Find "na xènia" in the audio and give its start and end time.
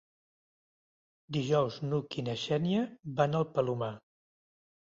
2.31-2.89